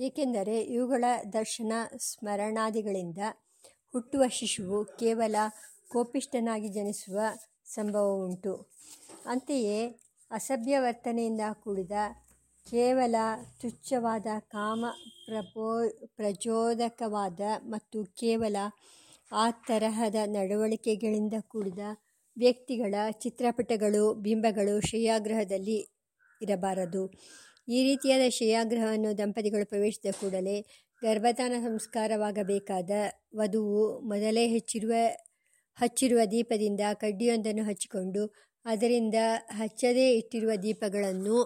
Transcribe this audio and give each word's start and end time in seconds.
ಏಕೆಂದರೆ 0.00 0.60
ಇವುಗಳ 0.60 1.04
ದರ್ಶನ 1.32 1.72
ಸ್ಮರಣಾದಿಗಳಿಂದ 1.98 3.18
ಹುಟ್ಟುವ 3.92 4.22
ಶಿಶುವು 4.28 4.84
ಕೇವಲ 4.84 5.36
ಕೋಪಿಷ್ಠನಾಗಿ 5.88 6.68
ಜನಿಸುವ 6.68 7.20
ಸಂಭವವುಂಟು. 7.64 8.52
ಅಂತೆಯೇ 9.26 9.78
ಅಸಭ್ಯ 10.30 10.78
ವರ್ತನೆಯಿಂದ 10.78 11.40
ಕೂಡಿದ 11.52 11.92
ಕೇವಲ 12.70 13.14
ತುಚ್ಛವಾದ 13.60 14.26
ಕಾಮ 14.38 14.84
ಪ್ರಚೋದಕವಾದ 16.16 17.40
ಮತ್ತು 17.62 18.04
ಕೇವಲ 18.04 18.56
ಆ 19.32 19.50
ತರಹದ 19.50 20.14
ನಡವಳಿಕೆಗಳಿಂದ 20.26 21.34
ಕೂಡಿದ 21.48 21.78
ವ್ಯಕ್ತಿಗಳ 22.36 22.94
ಚಿತ್ರಪಟಗಳು, 23.10 24.14
ಬಿಂಬಗಳು 24.14 24.80
ಶ್ರೇಯಾಗ್ರಹದಲ್ಲಿ 24.80 25.78
ಇರಬಾರದು. 26.42 27.02
ಈ 27.68 27.80
ರೀತಿಯಾದ 27.84 28.24
ಶ್ರೇಯಾಗ್ರಹವನ್ನು 28.28 29.18
ದಂಪತಿಗಳು 29.18 29.66
ಪ್ರವೇಶಿಸಿದ 29.66 30.10
ಕೂಡಲೇ 30.20 30.56
ಗರ್ಭಧಾನ 31.02 31.54
ಸಂಸ್ಕಾರವಾಗಬೇಕಾದ 31.64 32.90
ವಧುವು 33.36 33.82
ಮೊದಲೇ 34.02 34.44
ಹೆಚ್ಚಿರುವ, 34.48 34.92
ಹಚ್ಚಿರುವ 35.78 36.20
ದೀಪದಿಂದ 36.30 36.80
ಕಡ್ಡಿಯೊಂದನ್ನು 37.00 37.64
ಹಚ್ಚಿಕೊಂಡು 37.64 38.22
ಅದರಿಂದ 38.64 39.18
ಹಚ್ಚದೇ 39.50 40.06
ಇಟ್ಟಿರುವ 40.12 40.52
ದೀಪಗಳನ್ನು 40.62 41.38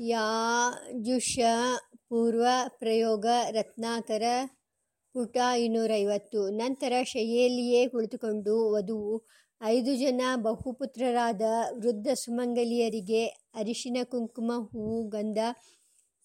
ಯಾಜುಷ 0.00 1.38
ಪೂರ್ವ 2.10 2.46
ಪ್ರಯೋಗ 2.66 3.26
ರತ್ನಾಕರ 3.50 4.22
ಪುಟ 5.12 5.36
ಇನ್ನೂರೈವತ್ತು. 5.58 6.50
ನಂತರ 6.50 6.92
ಶಯ್ಯಲಿಯೇ 7.02 7.88
ಕುಳಿತುಕೊಂಡು 7.88 8.70
ವಧುವು 8.70 9.26
ಐದು 9.62 9.94
ಜನ 9.94 10.20
ಬಹುಪುತ್ರರಾದ 10.36 11.42
ವೃದ್ಧ 11.76 12.08
ಸುಮಂಗಲಿಯರಿಗೆ 12.14 13.26
ಅರಿಶಿನ, 13.26 13.96
ಕುಂಕುಮ 14.04 14.52
ಹೂವು 14.72 15.08
ಗಂಧ, 15.08 15.38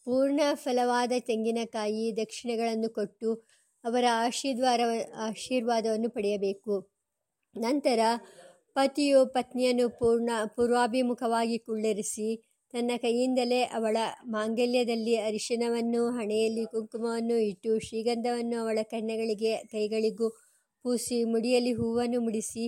ಪೂರ್ಣ 0.06 0.40
ಫಲವಾದ 0.54 1.12
ತೆಂಗಿನಕಾಯಿ 1.20 2.18
ದಕ್ಷಿಣೆಗಳನ್ನು 2.18 2.90
ಕೊಟ್ಟು 2.94 3.34
ಅವರ 3.84 4.06
ಆಶೀರ್ವಾದ, 4.12 4.80
ಆಶೀರ್ವಾದವನ್ನು 5.18 6.10
ಪಡೆಯಬೇಕು. 6.10 6.92
ನಂತರ 7.56 8.00
ಪತಿಯು 8.74 9.26
ಪತ್ನಿಯನ್ನು 9.26 9.90
ಪೂರ್ಣ, 9.90 10.30
ಪೂರ್ವಾಭಿಮುಖವಾಗಿ 10.56 11.58
ಕುಳ್ಳಿರಿಸಿ 11.58 12.53
ತನ್ನ 12.74 12.92
ಕೈಯಿಂದಲೇ 13.02 13.64
ಅವಳ 13.64 13.98
ಮಾಂಗಲ್ಯದಲ್ಲಿ 14.26 15.16
ಅರಿಶಿನವನ್ನು 15.18 16.10
ಹಣೆಯಲ್ಲಿ 16.10 16.66
ಕುಂಕುಮವನ್ನು 16.66 17.38
ಇಟ್ಟು 17.42 17.80
ಶ್ರೀಗಂಧವನ್ನು 17.80 18.56
ಅವಳ 18.62 18.80
ಕಣ್ಣಗಳಿಗೆ, 18.84 19.58
ಕೈಗಳಿಗೂ 19.72 20.30
ಪೂಸಿ 20.86 21.24
ಮುಡಿಯಲ್ಲಿ 21.24 21.74
ಹೂವನ್ನು 21.74 22.22
ಮುಡಿಸಿ 22.22 22.66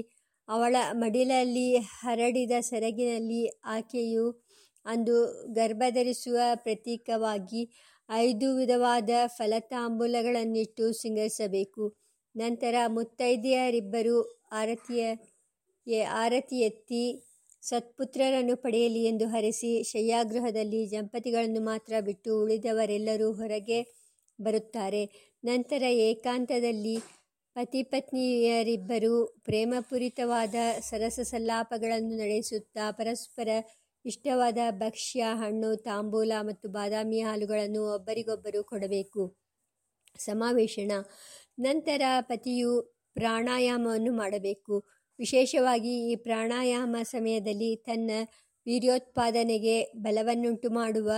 ಅವಳ 0.47 0.75
ಮಡಿಲಲ್ಲಿ 0.93 1.77
ಹರಡಿದ 1.77 2.51
ಸೆರಗಿನಲ್ಲಿ 2.59 3.41
ಆಕೆಯು 3.65 4.27
ಅಂದು 4.85 5.15
ಗರ್ಭಧರಿಸುವ 5.55 6.37
ಪ್ರತೀಕವಾಗಿ 6.55 7.61
ಐದು 8.09 8.55
ವಿಧವಾದ 8.55 9.09
ಫಲತಾಂಬೂಲಗಳನ್ನಿಟ್ಟು 9.25 10.93
ಸಿಂಗರಿಸಬೇಕು. 10.93 11.85
ನಂತರ 12.35 12.75
ಮುತ್ತೈದೆಯರಿಬ್ಬರು 12.87 14.17
ಆರತಿಯ 14.51 15.03
ಆರತಿ 16.03 16.59
ಎತ್ತಿ 16.61 17.03
ಸತ್ಪುತ್ರರನ್ನು 17.69 18.55
ಪಡೆಯಲಿ 18.55 19.03
ಎಂದು 19.03 19.27
ಹರಿಸಿ 19.27 19.83
ಶಯ್ಯಾಗೃಹದಲ್ಲಿ 19.83 20.91
ದಂಪತಿಗಳನ್ನು 20.91 21.61
ಮಾತ್ರ 21.61 21.93
ಬಿಟ್ಟು 22.01 22.41
ಉಳಿದವರೆಲ್ಲರೂ 22.41 23.31
ಹೊರಗೆ 23.31 23.79
ಬರುತ್ತಾರೆ. 24.39 25.03
ನಂತರ 25.43 25.83
ಏಕಾಂತದಲ್ಲಿ 25.83 26.97
ಪತಿಪತ್ನಿಯರಿಬ್ಬರೂ 27.55 29.25
ಪ್ರೇಮಪೂರಿತವಾದ 29.25 30.55
ಸರಸ 30.79 31.19
ಸಲ್ಲಾಪಗಳನ್ನು 31.23 32.15
ನಡೆಸುತ್ತಾ 32.17 32.91
ಪರಸ್ಪರ 32.91 33.49
ಇಷ್ಟವಾದ 34.05 34.57
ಭಕ್ಷ್ಯ, 34.71 35.21
ಹಣ್ಣು, 35.33 35.75
ತಾಂಬೂಲ 35.75 36.31
ಮತ್ತು 36.41 36.69
ಬಾದಾಮಿ 36.69 37.21
ಹಾಲುಗಳನ್ನು 37.21 37.81
ಒಬ್ಬರಿಗೊಬ್ಬರು 37.93 38.63
ಕೊಡಬೇಕು. 38.63 39.23
ಸಮಾವೇಶನ 40.19 40.91
ನಂತರ 41.59 42.01
ಪತಿಯು 42.21 42.73
ಪ್ರಾಣಾಯಾಮವನ್ನು 43.13 44.11
ಮಾಡಬೇಕು. 44.13 44.75
ವಿಶೇಷವಾಗಿ 45.19 46.11
ಈ 46.11 46.15
ಪ್ರಾಣಾಯಾಮ 46.15 46.95
ಸಮಯದಲ್ಲಿ 47.03 47.75
ತನ್ನ 47.75 48.11
ವೀರ್ಯೋತ್ಪಾದನೆಗೆ 48.65 49.91
ಬಲವನ್ನುಂಟು 49.95 50.69
ಮಾಡುವ 50.69 51.11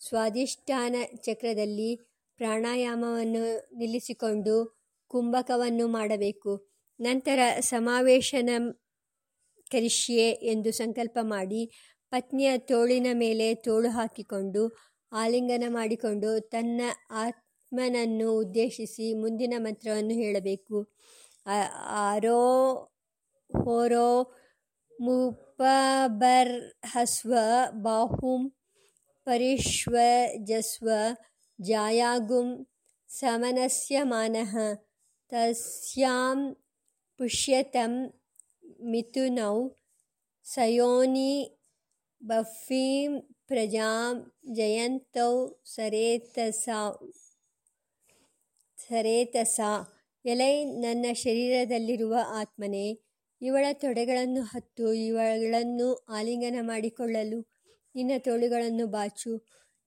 ಸ್ವಾಧಿಷ್ಠಾನ 0.00 0.96
ಚಕ್ರದಲ್ಲಿ 1.16 1.96
ಪ್ರಾಣಾಯಾಮವನ್ನು 2.36 3.68
ನಿಲ್ಲಿಸಿಕೊಂಡು 3.78 4.84
ಕುಂಭಕವನ್ನು 5.08 5.88
ಮಾಡಬೇಕು. 5.88 6.68
ನಂತರ 7.00 7.38
ಸಮಾವೇಶನ 7.60 8.50
ಕರಿಷ್ಯೆ 9.70 10.30
ಎಂದು 10.30 10.72
ಸಂಕಲ್ಪ 10.72 11.18
ಮಾಡಿ 11.22 11.70
ಪತ್ನಿಯ 12.10 12.58
ತೋಳಿನ 12.58 13.06
ಮೇಲೆ 13.12 13.54
ತೋಳು 13.54 13.88
ಹಾಕಿಕೊಂಡು 13.88 14.62
ಆಲಿಂಗನ 15.12 15.64
ಮಾಡಿಕೊಂಡು 15.68 16.40
ತನ್ನ 16.40 16.80
ಆತ್ಮನನ್ನು 17.10 18.38
ಉದ್ದೇಶಿಸಿ 18.38 19.14
ಮುಂದಿನ 19.14 19.54
ಮಂತ್ರವನ್ನು 19.58 20.14
ಹೇಳಬೇಕು. 20.14 20.76
ಆರೋಹೋರ 23.54 23.92
ಮುಪಬರ್ಹಸ್ವ 25.00 27.32
ಬಾಹುಂ 27.82 28.42
ಪರಿಶ್ವಜಸ್ವ 29.26 30.88
ಜಾಯಾಗುಂ 31.60 32.66
ಸಮನಸ್ಯ 33.08 34.02
ಮಾನಃ 34.02 34.54
ತಸ್ಯಾಂ 35.30 36.38
ಪುಷ್ಯತಂ 37.18 37.92
ಮಿಥುನೌ 38.90 39.68
ಸಯೋನಿ 40.44 41.34
ಬಫೀಂ 42.22 43.12
ಪ್ರಜಾಂ 43.48 44.14
ಜಯಂತೌ 44.54 45.34
ಸರೇತಸಾ. 48.84 49.72
ಎಲೈ 50.24 50.54
ನನ್ನ 50.82 51.06
ಶರೀರದಲ್ಲಿರುವ 51.12 52.14
ಆತ್ಮನೇ, 52.40 52.86
ಇವಳ 53.42 53.64
ತೊಡೆಗಳನ್ನು 53.72 54.42
ಹತ್ತು 54.42 54.92
ಇವಳನ್ನು 54.92 55.94
ಆಲಿಂಗನ 55.94 56.56
ಮಾಡಿಕೊಳ್ಳಲು 56.60 57.48
ನಿನ್ನ 57.94 58.12
ತೋಳುಗಳನ್ನು 58.18 58.86
ಬಾಚು. 58.86 59.46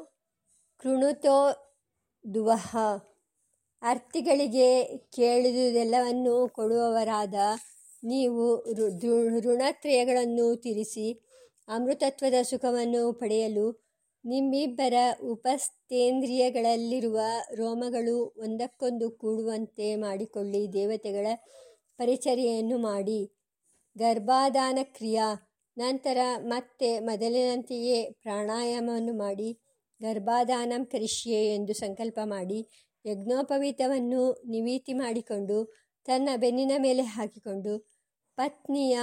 ಕೃಣುತೋ 0.80 1.38
ದುವಹ 2.34 2.76
ಅರ್ಥಿಗಳಿಗೆ 3.84 4.84
ಕೇಳಿದುದೆಲ್ಲವನ್ನು 5.14 6.48
ಕೊಡುವವರಾದ 6.48 7.34
ನೀವು 8.04 8.44
ಋಣತ್ರಯಗಳನ್ನು 9.40 10.56
ತಿರಿಸಿ 10.56 11.06
ಅಮೃತತ್ವದ 11.68 12.34
ಸುಖವನ್ನು 12.42 13.12
ಪಡೆಯಲು 13.12 13.66
ನಿಮ್ಮಿಬ್ಬರ 14.24 14.94
ಉಪಸ್ಥೇಂದ್ರಿಯಗಳಲ್ಲಿರುವ 15.20 17.18
ರೋಮಗಳು 17.54 18.34
ಒಂದಕ್ಕೊಂದು 18.36 19.10
ಕೂಡುವಂತೆ 19.10 19.96
ಮಾಡಿಕೊಳ್ಳಿ 19.96 20.72
ದೇವತೆಗಳ 20.72 21.26
ಪರಿಚರ್ಯೆಯನ್ನು 21.98 22.78
ಮಾಡಿ. 22.78 23.20
ಗರ್ಭಾದಾನ 23.98 24.78
ಕ್ರಿಯಾ 24.82 25.26
ನಂತರ 25.76 26.18
ಮತ್ತೆ 26.38 27.00
ಮೊದಲಿನಂತೆಯೇ 27.00 27.98
ಪ್ರಾಣಾಯಾಮವನ್ನು 28.22 29.14
ಮಾಡಿ. 29.14 29.50
ಗರ್ಭಾದಾನಂ 30.00 30.84
ಕರಿಷ್ಯೆ 30.84 31.40
ಎಂದು 31.54 31.74
ಸಂಕಲ್ಪ 31.74 32.18
ಮಾಡಿ. 32.24 32.60
ಯಜ್ಞೋಪವೀತವನ್ನು 33.04 34.44
ನಿವೀತಿ 34.48 34.92
ಮಾಡಿಕೊಂಡು 34.92 35.84
ತನ್ನ 36.04 36.28
ಬೆನ್ನಿನ 36.36 36.72
ಮೇಲೆ 36.78 37.02
ಹಾಕಿಕೊಂಡು 37.02 37.90
ಪತ್ನಿಯ 38.36 38.98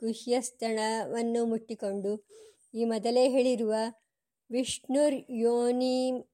ಗುಹ್ಯಸ್ಥಳವನ್ನು 0.00 1.44
ಮುಟ್ಟಿಕೊಂಡು 1.44 2.26
ಈ 2.74 2.84
ಮೊದಲೇ 2.84 3.28
ಹೇಳಿರುವ 3.28 3.74
ವಿಷ್ಣುರ್ 4.50 5.14
ಯೋನಿ 5.30 6.28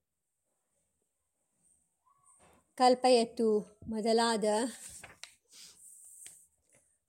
ಕಲ್ಪಯತು 2.75 3.79
ಮೊದಲಾದ 3.89 4.45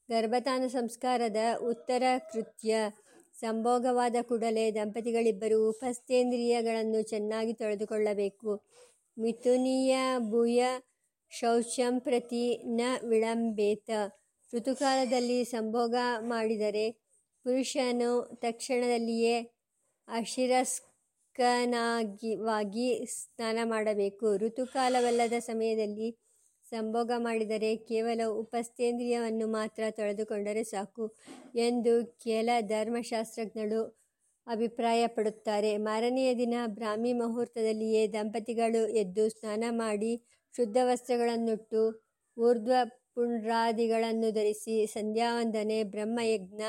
ಗರ್ಭತಾನ 0.09 0.67
ಸಂಸ್ಕಾರದ 0.67 1.37
ಉತ್ತರ 1.61 2.03
ಕೃತ್ಯ 2.33 2.91
ಸಂಭೋಗವಾದ 3.39 4.15
ಕೂಡಲೇ 4.21 4.71
ದಂಪತಿಗಳಿಬ್ಬರು 4.71 5.69
ಉಪಸ್ಥೇಂದ್ರಿಯಗಳನ್ನು 5.69 7.01
ಚೆನ್ನಾಗಿ 7.01 7.53
ತೊಳೆದುಕೊಳ್ಳಬೇಕು। 7.53 8.63
ಮಿಥುನೀಯ 9.17 9.97
ಭೂಯ 10.29 10.63
ಶೌಚಂ 11.31 11.99
ಪ್ರತಿ 11.99 12.75
ನ 12.75 12.81
ವಿಳಂಬೇತ। 13.03 13.89
ಋತುಕಾಲದಲ್ಲಿ 14.53 15.45
ಸಂಭೋಗ 15.45 15.95
ಮಾಡಿದರೆ 16.19 17.08
ಪುರುಷನು 17.45 18.39
ತಕ್ಷಣದಲ್ಲಿಯೇ 18.41 19.53
ಅಶಿರಸ್ಕನಾಗಿವಾಗಿ 20.07 23.05
ಸ್ನಾನ 23.05 23.59
ಮಾಡಬೇಕು. 23.63 24.37
ಋತುಕಾಲವಲ್ಲದ 24.37 25.33
ಸಮಯದಲ್ಲಿ 25.39 26.19
ಸಂಭೋಗ 26.71 27.11
ಮಾಡಿದರೆ 27.17 27.75
ಕೇವಲ 27.75 28.21
ಉಪಸ್ಥೇಂದ್ರಿಯವನ್ನು 28.25 29.47
ಮಾತ್ರ 29.47 29.83
ತೊಳೆದುಕೊಂಡರೆ 29.89 30.63
ಸಾಕು 30.63 31.15
ಎಂದು 31.55 32.13
ಕೆಲ 32.23 32.49
ಧರ್ಮಶಾಸ್ತ್ರಜ್ಞರು 32.67 33.99
ಅಭಿಪ್ರಾಯಪಡುತ್ತಾರೆ. 34.47 35.77
ಮಾರನೆಯ 35.77 36.35
ದಿನ 36.35 36.53
ಬ್ರಾಹ್ಮಿ 36.65 37.13
ಮುಹೂರ್ತದಲ್ಲಿಯೇ 37.13 38.07
ದಂಪತಿಗಳು 38.07 38.95
ಎದ್ದು 38.95 39.29
ಸ್ನಾನ 39.29 39.63
ಮಾಡಿ 39.69 40.23
ಶುದ್ಧ 40.55 40.77
ವಸ್ತ್ರಗಳನ್ನುಟ್ಟು 40.83 42.09
ಊರ್ಧ್ವ 42.37 42.73
ಪುಂಡ್ರಾದಿಗಳನ್ನು 43.15 44.31
ಧರಿಸಿ, 44.31 44.87
ಸಂಧ್ಯಾವಂದನೆ, 44.87 45.83
ಬ್ರಹ್ಮಯಜ್ಞ 45.83 46.61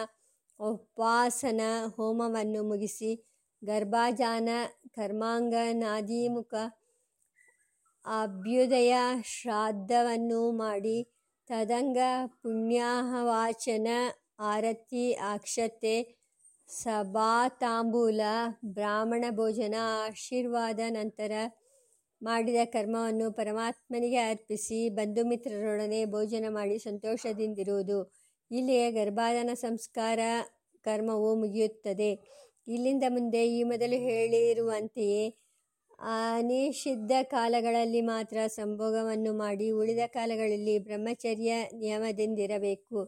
ಉಪಾಸನ 0.61 1.63
ಹೋಮವನ್ನು 1.97 2.63
ಮುಗಿಸಿ 2.63 3.11
ಗರ್ಭಾಜಾನ 3.63 4.49
ಕರ್ಮಾಂಗನಾದಿಮುಖ 4.95 6.53
ಅಭ್ಯುದಯ 8.05 8.95
ಶ್ರಾದ್ದವನ್ನು 9.27 10.43
ಮಾಡಿ 10.59 10.99
ತದಂಗ 11.51 11.99
ಪುಣ್ಯಾಹವಾಚನ 12.43 13.89
ಆರತಿ 14.51 15.07
ಅಕ್ಷತೆ 15.31 15.97
ಸಭಾತಾಂಬೂಲ 16.69 18.21
ಬ್ರಾಹ್ಮಣ 18.75 19.25
ಭೋಜನ 19.31 19.77
ಆಶೀರ್ವಾದ 20.05 20.81
ನಂತರ 20.91 21.33
ಮಾಡಿದ 22.23 22.61
ಕರ್ಮವನ್ನು 22.73 23.27
ಪರಮಾತ್ಮನಿಗೆ 23.33 24.21
ಅರ್ಪಿಸಿ 24.31 24.79
ಬಂಧುಮಿತ್ರರೊಡನೆ 24.89 26.01
ಭೋಜನ 26.07 26.47
ಮಾಡಿ 26.51 26.77
ಸಂತೋಷದಿಂದಿರುವುದು. 26.79 27.99
ಇಲ್ಲಿಯೇ 28.51 28.91
ಗರ್ಭಾಧಾನ 28.91 29.51
ಸಂಸ್ಕಾರ 29.55 30.21
ಕರ್ಮವು 30.85 31.35
ಮುಗಿಯುತ್ತದೆ. 31.35 32.11
ಇಲ್ಲಿಂದ 32.69 33.05
ಮುಂದೆ 33.09 33.49
ಈ 33.49 33.63
ಮೊದಲು 33.63 33.97
ಹೇಳಿರುವಂತೆಯೇ 33.99 35.37
ಅನಿಷಿದ್ಧ 35.99 37.13
ಕಾಲಗಳಲ್ಲಿ 37.23 38.01
ಮಾತ್ರ 38.01 38.39
ಸಂಭೋಗವನ್ನು 38.47 39.33
ಮಾಡಿ 39.33 39.71
ಉಳಿದ 39.71 39.99
ಕಾಲಗಳಲ್ಲಿ 40.07 40.79
ಬ್ರಹ್ಮಚರ್ಯ 40.79 41.53
ನಿಯಮದಿಂದಿರಬೇಕು. 41.75 42.99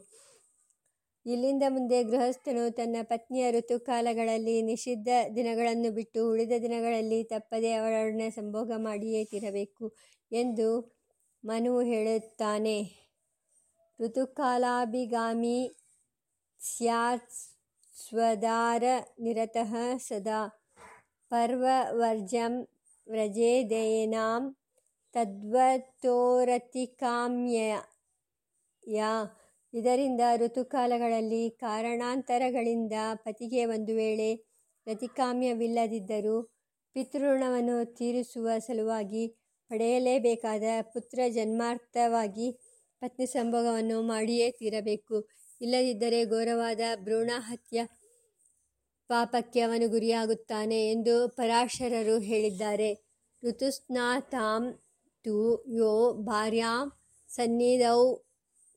ಇಲ್ಲಿಂದ 1.27 1.63
ಮುಂದೆ 1.69 2.03
ಗೃಹಸ್ಥನು 2.03 2.71
ತನ್ನ 2.71 2.97
ಪತ್ನಿಯ 3.03 3.51
ಋತುಕಾಲಗಳಲ್ಲಿ 3.51 4.63
ನಿಷಿದ್ಧ 4.63 5.09
ದಿನಗಳನ್ನು 5.37 5.91
ಬಿಟ್ಟು 5.93 6.31
ಉಳಿದ 6.31 6.53
ದಿನಗಳಲ್ಲಿ 6.63 7.25
ತಪ್ಪದೆ 7.25 7.73
ಅವಳೊಡನೆ 7.73 8.31
ಸಂಭೋಗ 8.31 8.73
ಮಾಡಿಯೇ 8.77 9.25
ತಿರಬೇಕು 9.25 9.93
ಎಂದು 10.33 10.69
ಮನು 11.45 11.81
ಹೇಳುತ್ತಾನೆ. 11.81 13.02
ಋತುಕಾಲಾಭಿಗಾಮಿ 14.03 15.59
ಸ್ಯಾತ್ 16.61 17.35
ಸ್ವದಾರ 18.07 18.85
ನಿರತಃ 19.21 19.73
ಸದಾ 19.97 20.41
ಪರ್ವವರ್ಜಂ 21.31 22.55
ವ್ರಜೇದೇನಾಂ 23.07 24.55
ಯಾ 28.85 29.11
ಇದರಿಂದ 29.75 30.21
ಋತುಕಾಲಗಳಲ್ಲಿ 30.37 31.51
ಕಾರಣಾಂತರಗಳಿಂದ 31.51 32.93
ಪತಿಗೆ 33.15 33.65
ಒಂದು 33.65 33.95
ವೇಳೆ 33.95 34.31
ರತಿಕಾಮ್ಯವಿಲ್ಲದಿದ್ದರೂ 34.87 36.43
ಪಿತೃಋಣವನ್ನು 36.97 37.95
ತೀರಿಸುವ 37.95 38.49
ಸಲುವಾಗಿ 38.59 39.25
ಪಡೆಯಲೇಬೇಕಾದ 39.71 40.63
ಪುತ್ರ 40.83 41.21
ಜನ್ಮಾರ್ಥವಾಗಿ 41.29 42.49
ಪತ್ನಿ 43.03 43.27
ಸಂಭೋಗವನ್ನು 43.27 44.03
ಮಾಡಿಯೇ 44.03 44.51
ತೀರಬೇಕು. 44.51 45.17
ಇಲ್ಲದಿದ್ದರೆ 45.61 46.25
ಘೋರವಾದ 46.25 46.81
ಭ್ರೂಣಹತ್ಯ 47.05 47.87
ಪಾಪಕ್ಕೆ 49.11 49.61
ಅವನು 49.61 49.89
ಗುರಿಯಾಗುತ್ತಾನೆ 49.89 50.79
ಎಂದು 50.91 51.15
ಪರಾಶರರು 51.29 52.19
ಹೇಳಿದ್ದಾರೆ. 52.21 52.91
ಋತುಸ್ನಾತಾಂ 53.43 54.65
ತು 55.25 55.37
ಯೋ 55.79 55.93
ಭಾರ್ಯಾಂ 56.27 56.87
ಸನ್ನಿಧೌ 57.31 58.01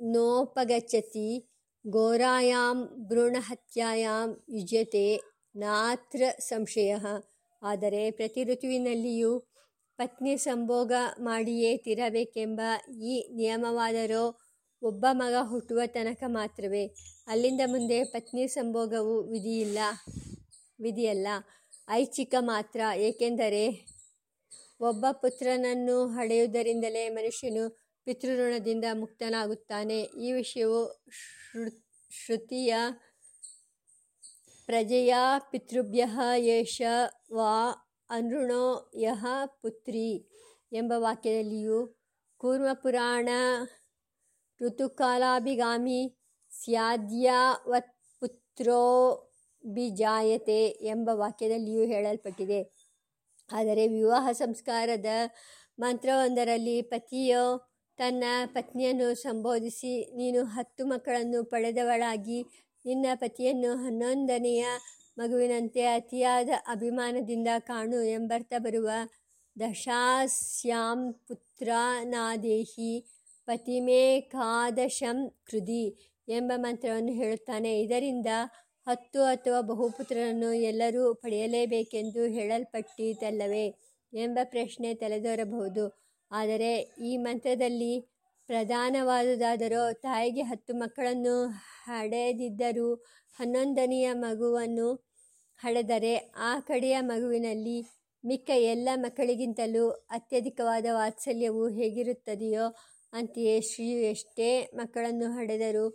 ನೋಪಗಚತಿ 0.02 1.30
ಘೋರಾಯಾಂ 1.86 2.78
ಭ್ರೂಣಹತ್ಯಾಯಾಂ 3.08 4.30
ಯುಜ್ಯತೆ 4.50 5.08
ನಾತ್ರ 5.56 6.22
ಸಂಶಯ. 6.40 6.92
ಆದರೆ 7.62 8.12
ಪ್ರತಿ 8.12 8.44
ಋತುವಿನಲ್ಲಿಯೂ 8.44 9.32
ಪತ್ನಿ 9.98 10.38
ಸಂಭೋಗ 10.38 10.92
ಮಾಡಿಯೇ 11.20 11.78
ತೀರಬೇಕೆಂಬ 11.78 12.62
ಈ 13.02 13.14
ನಿಯಮವಾದರೂ 13.36 14.24
ಒಬ್ಬ 14.82 15.06
ಮಗ 15.12 15.34
ಹುಟ್ಟುವ 15.42 15.82
ತನಕ 15.86 16.24
ಮಾತ್ರವೇ. 16.28 16.84
ಅಲ್ಲಿಂದ 17.28 17.62
ಮುಂದೆ 17.66 18.04
ಪತ್ನಿ 18.04 18.48
ಸಂಭೋಗವು 18.48 19.16
ವಿಧಿಯಿಲ್ಲ, 19.24 19.80
ವಿಧಿಯಲ್ಲ. 20.80 21.28
ಐಚ್ಛಿಕ 21.90 22.36
ಮಾತ್ರ. 22.40 22.82
ಏಕೆಂದರೆ 22.98 23.64
ಒಬ್ಬ 24.82 25.06
ಪುತ್ರನನ್ನು 25.12 26.08
ಹಡೆಯುವುದರಿಂದಲೇ 26.08 27.10
ಮನುಷ್ಯನು 27.10 27.64
ಪಿತೃಋಣದಿಂದ 28.08 28.86
ಮುಕ್ತನಾಗುತ್ತಾನೆ. 28.94 30.00
ಈ 30.02 30.32
ವಿಷಯವು 30.32 30.82
ಶ್ರುತಿಯ 32.12 32.74
ಪ್ರಜೆಯ 34.66 35.14
ಪಿತೃಭ್ಯ 35.52 36.04
ಯೇಷ 36.38 36.82
ವಾ 37.34 37.52
ಅನೃಣೋ 38.10 38.92
ಯಹ 38.96 39.26
ಪುತ್ರಿ 39.62 40.10
ಎಂಬ 40.74 40.94
ವಾಕ್ಯದಲ್ಲಿಯೂ 40.96 41.80
ಕೂರ್ಮಪುರಾಣ 42.38 43.30
ಋತುಕಾಲಾಭಿಗಾಮಿ 44.62 46.02
ಬಿಜಾಯತೆ 49.64 50.66
ಎಂಬ 50.66 51.10
ವಾಕ್ಯದಲ್ಲಿಯೂ 51.14 51.84
ಹೇಳಲ್ಪಟ್ಟಿದೆ. 51.84 52.60
ಆದರೆ 53.50 53.88
ವಿವಾಹ 53.88 54.28
ಸಂಸ್ಕಾರದ 54.32 55.06
ಮಂತ್ರವೊಂದರಲ್ಲಿ 55.80 56.82
ಪತಿಯು, 56.82 57.44
ತನ್ನ 57.98 58.24
ಪತ್ನಿಯನ್ನು 58.46 59.16
ಸಂಬೋಧಿಸಿ, 59.16 60.16
ನೀನು 60.16 60.44
ಹತ್ತು 60.46 60.86
ಮಕ್ಕಳನ್ನು 60.86 61.44
ಪಡೆದವಳಾಗಿ, 61.44 62.40
ನಿನ್ನ 62.86 63.06
ಪತಿಯನ್ನು 63.16 63.76
ಹನ್ನೊಂದನೆಯ 63.76 64.66
ಮಗುವಿನಂತೆ 65.18 65.86
ಅತಿಯಾದ 65.86 66.50
ಅಭಿಮಾನದಿಂದ 66.68 67.48
ಕಾಣು 67.60 68.02
ಎಂಬರ್ಥ 68.04 68.54
ಬರುವ 68.58 68.90
ದಶಾಸ್ಯಾಂ 69.60 71.14
ಪುತ್ರನಾದೇಹಿ 71.28 72.94
ಪತಿಮೇಕಾದಶಂ 73.46 75.30
ಕೃದಿ 75.46 75.86
ಎಂಬ 76.28 76.52
ಮಂತ್ರವನ್ನು 76.56 77.14
ಹೇಳುತ್ತಾನೆ. 77.14 77.82
ಇದರಿಂದ 77.82 78.28
ಹತ್ತು 78.88 79.24
ಅಥವಾ 79.24 79.62
ಬಹುಪುತ್ರರನ್ನು 79.62 80.54
ಎಲ್ಲರೂ 80.54 81.14
ಪಡೆಯಲೇಬೇಕೆಂದು 81.14 82.24
ಹೇಳಲ್ಪಟ್ಟಿತಲ್ಲವೇ 82.24 83.66
ಎಂಬ 84.14 84.40
ಪ್ರಶ್ನೆ 84.44 84.94
ತಲೆದೋರಬಹುದು. 84.94 85.86
ಆದರೆ 86.32 86.72
ಈ 87.04 87.18
ಮಂತ್ರದಲ್ಲಿ 87.18 87.94
ಪ್ರಧಾನವಾದುದಾದರೂ 88.50 89.82
ತಾಯಿಗೆ 90.02 90.42
ಹತ್ತು 90.42 90.74
ಮಕ್ಕಳನ್ನು 90.74 91.36
ಹಡೆದಿದ್ದರೂ 91.86 92.90
ಹನ್ನೊಂದನೆಯ 93.40 94.08
ಮಗುವನ್ನು 94.14 94.90
ಹಡೆದರೆ 95.60 96.16
ಆ 96.40 96.60
ಕಡೆಯ 96.60 96.98
ಮಗುವಿನಲ್ಲಿ 97.02 97.78
ಮಿಕ್ಕ 98.24 98.50
ಎಲ್ಲ 98.66 98.90
ಮಕ್ಕಳಿಗಿಂತಲೂ 98.96 99.90
ಅತ್ಯಧಿಕವಾದ 100.10 100.86
ವಾತ್ಸಲ್ಯವು 100.92 101.64
ಹೇಗಿರುತ್ತದೆಯೋ 101.70 102.66
ಅಂತೆಯೇ 103.14 103.62
ಶ್ರೀಯು 103.62 104.00
ಎಷ್ಟೇ 104.04 104.50
ಮಕ್ಕಳನ್ನು 104.74 105.28
ಹಡೆದರೂ 105.32 105.86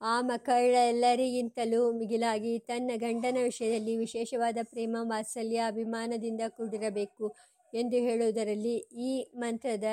ಆ 0.00 0.14
ಮಕ್ಕಳೆಲ್ಲರಿಗಿಂತಲೂ 0.20 1.92
ಮಿಗಿಲಾಗಿ 1.92 2.58
ತನ್ನ 2.58 2.90
ಗಂಡನ 2.96 3.38
ವಿಷಯದಲ್ಲಿ 3.42 3.94
ವಿಶೇಷವಾದ 3.96 4.58
ಪ್ರೇಮ, 4.62 4.96
ವಾತ್ಸಲ್ಯ, 5.02 5.58
ಅಭಿಮಾನದಿಂದ 5.66 6.42
ಕೂಡಿರಬೇಕು 6.48 7.26
ಎಂದು 7.72 7.96
ಹೇಳುವುದರಲ್ಲಿ 7.96 8.76
ಈ 9.06 9.12
ಮಂತ್ರದ 9.34 9.84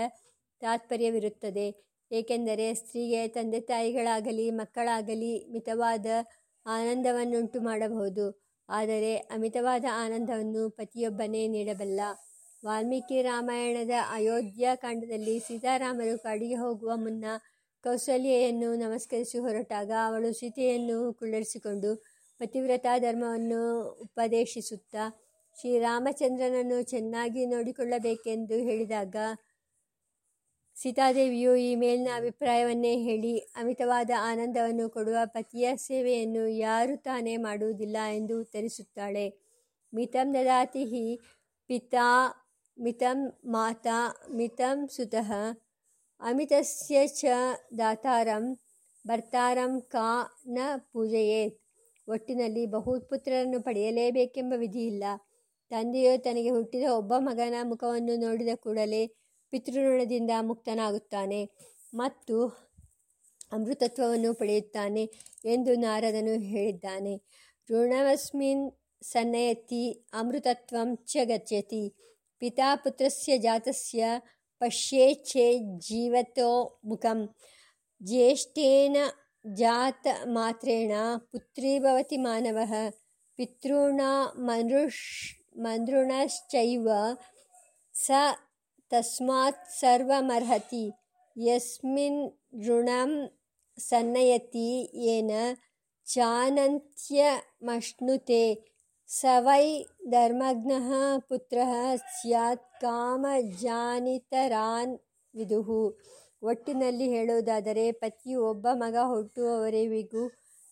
ತಾತ್ಪರ್ಯವಿರುತ್ತದೆ. 0.61 1.67
ಏಕೆಂದರೆ 2.11 2.67
ಸ್ತ್ರೀಗೆ 2.73 3.21
ತಂದೆ 3.27 3.59
ತಾಯಿಗಳಾಗಲಿ, 3.63 4.45
ಮಕ್ಕಳಾಗಲಿ 4.51 5.33
ಮಿತವಾದ 5.51 6.07
ಆನಂದವನ್ನುಂಟು 6.65 7.59
ಮಾಡಬಹುದು. 7.61 8.25
ಆದರೆ 8.69 9.13
ಅಮಿತವಾದ 9.31 9.85
ಆನಂದವನ್ನು 10.03 10.63
ಪತಿಯೊಬ್ಬನೇ 10.69 11.41
ನೀಡಬಲ್ಲ. 11.47 12.01
ವಾಲ್ಮೀಕಿ 12.63 13.17
ರಾಮಾಯಣದ 13.21 13.95
ಅಯೋಧ್ಯಾಕಾಂಡದಲ್ಲಿ 14.11 15.35
ಸೀತಾರಾಮರು 15.39 16.15
ಕಾಡಿಗೆ 16.17 16.55
ಹೋಗುವ 16.55 16.91
ಮುನ್ನ 16.95 17.25
ಕೌಶಲ್ಯೆಯನ್ನು 17.83 18.69
ನಮಸ್ಕರಿಸಿ 18.75 19.37
ಹೊರಟಾಗ 19.39 19.91
ಅವಳು 20.05 20.29
ಸೀತೆಯನ್ನು 20.33 20.97
ಕುಳ್ಳರಿಸಿಕೊಂಡು 21.13 21.89
ಪತಿವ್ರತಾ 22.41 22.93
ಧರ್ಮವನ್ನು 22.97 23.61
ಉಪದೇಶಿಸುತ್ತಾ 24.01 25.03
ಶ್ರೀರಾಮಚಂದ್ರನನ್ನು 25.55 26.77
ಚೆನ್ನಾಗಿ 26.83 27.41
ನೋಡಿಕೊಳ್ಳಬೇಕೆಂದು 27.45 28.57
ಹೇಳಿದಾಗ 28.63 29.15
ಸೀತಾದೇವಿಯು 30.77 31.51
ಈ 31.55 31.71
ಮೇಲಿನ 31.75 32.09
ಅಭಿಪ್ರಾಯವನ್ನೇ 32.15 32.93
ಹೇಳಿ 32.97 33.33
ಅಮಿತವಾದ 33.55 34.11
ಆನಂದವನ್ನು 34.29 34.85
ಕೊಡುವ 34.89 35.17
ಪತಿಯ 35.25 35.75
ಸೇವೆಯನ್ನು 35.77 36.43
ಯಾರು 36.57 36.95
ತಾನೇ 36.97 37.37
ಮಾಡುವುದಿಲ್ಲ 37.37 37.97
ಎಂದು 38.13 38.35
ಉತ್ತರಿಸುತ್ತಾಳೆ. 38.41 39.25
ಮಿತಂ 39.93 40.27
ದದಾತಿ 40.33 40.83
ಹಿ 40.83 41.05
ಪಿತಾ 41.69 42.07
ಮಿತಂ 42.77 43.19
ಮಾತಾ 43.45 43.99
ಮಿತಂ 44.29 44.77
ಸುತಃ 44.87 45.29
ಅಮಿತಸ್ಯ 46.21 46.99
ಚ 47.07 47.23
ದಾತಾರಂ 47.77 48.45
ಭರ್ತಾರಂ 49.05 49.73
ಕಾ 49.93 50.09
ನ 50.47 50.57
ಪೂಜೆಯೇತ್. 50.91 51.57
ಒಟ್ಟಿನಲ್ಲಿ 52.07 52.63
ಬಹುಪುತ್ರರನ್ನು 52.67 53.59
ಪಡೆಯಲೇಬೇಕೆಂಬ 53.61 54.53
ವಿಧಿಯಿಲ್ಲ. 54.57 55.03
ತಂದೆಯು 55.71 56.13
ತನಗೆ 56.17 56.49
ಹುಟ್ಟಿದ 56.49 56.87
ಒಬ್ಬ 56.91 57.13
ಮಗನ 57.19 57.55
ಮುಖವನ್ನು 57.63 58.15
ನೋಡಿದ 58.15 58.53
ಕೂಡಲೇ 58.55 59.03
ಪಿತೃಋಣದಿಂದ 59.53 60.31
ಮುಕ್ತನಾಗುತ್ತಾನೆ 60.41 61.41
ಮತ್ತು 61.93 62.35
ಅಮೃತತ್ವವನ್ನು 63.51 64.33
ಪಡೆಯುತ್ತಾನೆ 64.33 65.03
ಎಂದು 65.45 65.71
ನಾರದನು 65.75 66.33
ಹೇಳಿದ್ದಾನೆ. 66.41 67.13
ಋಣವಸ್ಮಿನ್ 67.69 68.71
ಸನ್ನಯತಿ 69.01 69.83
ಅಮೃತತ್ವಂ 70.13 70.95
ಚ 71.05 71.17
ಗಚ್ಚತಿ 71.23 71.83
ಪಿತಾ 72.39 72.75
ಪುತ್ರಸ್ಯ 72.75 73.37
ಜಾತಸ್ಯ 73.37 74.05
ಪಶ್ಯೇಚ್ಛೆ 74.59 75.45
ಜೀವತೋ 75.77 76.79
ಮುಖಂ. 76.85 77.19
ಜ್ಯೇಷ್ಠೇನ 78.03 78.97
ಜಾತ 79.53 80.07
ಮಾತ್ರೇಣ 80.23 80.91
ಪುತ್ರೀಭವತಿ 81.31 82.17
ಮಾನವ. 82.17 82.59
ಪಿತॄಣ 83.35 84.01
ಮನೃಷ್ 84.35 85.13
ಮಂದೃಣಶ್ಚೈವ 85.57 86.87
ಸ 87.93 88.11
ತಸ್ಮಾತ್ 88.93 89.61
ಸರ್ವಮರ್ಹತಿ 89.79 90.81
ಯಸ್ಮಿನ್ 91.35 92.19
ಋಣಂ 92.67 93.11
ಸನ್ನಯತಿ 93.77 94.65
ಏನ 95.05 95.31
ಚಾನಂತ್ಯಮಶ್ನುತೆ 96.07 97.15
ಸ 99.09 99.31
ವೈ 99.39 99.65
ಧರ್ಮಜ್ಞಃ 100.09 100.87
ಪುತ್ರಃ 101.29 101.71
ಸ್ಯಾತ್ 102.17 102.67
ಕಾಮಜಾನಿತರಾನ್ 102.81 103.33
ವಿದುಹು 105.33 105.79
ಒಟ್ಟಿನಲ್ಲಿ 106.43 107.07
ಹೇಳುವುದಾದರೆ 107.09 107.85
ಪತಿಯು 108.01 108.39
ಒಬ್ಬ 108.49 108.67
ಮಗ 108.75 108.95
ಹುಟ್ಟುವವರೆವಿಗೂ 109.05 110.23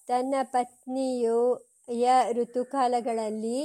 ತನ್ನ 0.07 0.35
ಪತ್ನಿಯು 0.51 1.41
ಯ 1.95 2.05
ಋತುಕಾಲಗಳಲ್ಲಿ 2.33 3.59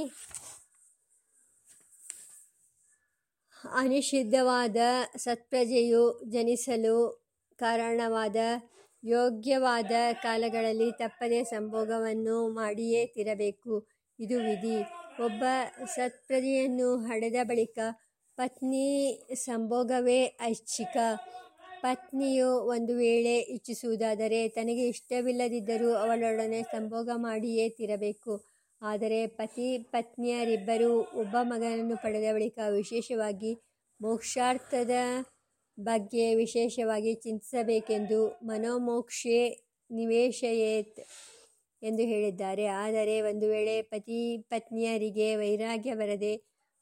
ಅನಿಷಿದ್ಧವಾದ 3.75 4.77
ಸತ್ಪ್ರಜೆಯು 5.17 6.23
ಜನಿಸಲು 6.25 7.23
ಕಾರಣವಾದ 7.57 8.35
ಯೋಗ್ಯವಾದ 9.03 9.91
ಕಾಲಗಳಲ್ಲಿ 10.23 10.91
ತಪ್ಪದೆ 10.91 11.43
ಸಂಭೋಗವನ್ನು 11.43 12.49
ಮಾಡಿಯೇ 12.49 13.05
ತಿರಬೇಕು 13.05 13.87
ಇದು 14.19 14.37
ವಿಧಿ. 14.39 14.81
ಒಬ್ಬ 15.23 15.43
ಸತ್ಪ್ರಜೆಯನ್ನು 15.95 16.97
ಹಡೆದ 16.97 17.35
ಬಳಿಕ 17.43 17.79
ಪತ್ನಿ 18.35 18.87
ಸಂಭೋಗವೇ 19.33 20.37
ಐಚ್ಛಿಕ. 20.41 20.97
ಪತ್ನಿಯು 21.81 22.47
ಒಂದು 22.47 22.95
ವೇಳೆ 22.95 23.39
ಇಚ್ಛಿಸುವುದಾದರೆ 23.39 24.47
ತನಗೆ 24.47 24.87
ಇಷ್ಟವಿಲ್ಲದಿದ್ದರೂ 24.87 25.93
ಅವಳೊಡನೆ 25.93 26.63
ಸಂಭೋಗ 26.63 27.09
ಮಾಡಿಯೇ 27.15 27.69
ತೀರಬೇಕು 27.69 28.46
ಆದರೆ 28.81 29.19
ಪತಿ 29.37 29.67
ಪತ್ನಿಯರಿಬ್ಬರೂ 29.91 30.89
ಒಬ್ಬ 31.13 31.35
ಮಗನನ್ನು 31.43 31.95
ಪಡೆದ 31.97 32.27
ಬಳಿಕ 32.33 32.59
ವಿಶೇಷವಾಗಿ 32.71 33.51
ಮೋಕ್ಷಾರ್ಥದ 33.99 34.95
ಬಗ್ಗೆ 35.77 36.35
ವಿಶೇಷವಾಗಿ 36.35 37.13
ಚಿಂತಿಸಬೇಕೆಂದು 37.15 38.19
ಮನೋಮೋಕ್ಷೇ 38.43 39.39
ನಿವೇಶಯೇತ್ 39.89 40.99
ಎಂದು 41.81 42.03
ಹೇಳಿದ್ದಾರೆ. 42.03 42.65
ಆದರೆ 42.83 43.15
ಒಂದು 43.21 43.47
ವೇಳೆ 43.47 43.75
ಪತಿ 43.91 44.19
ಪತ್ನಿಯರಿಗೆ 44.49 45.35
ವೈರಾಗ್ಯ 45.35 45.93
ಬರದೆ 45.95 46.33